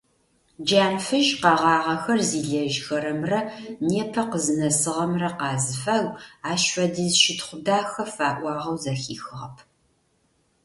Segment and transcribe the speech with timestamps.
[0.65, 3.39] Джанфыжь къэгъагъэхэр зилэжьхэрэмрэ
[3.87, 6.17] непэ къызнэсыгъэмрэ къазыфагу
[6.51, 9.55] ащ фэдиз щытхъу дахэ фаӏуагъэу зэхихыгъэп.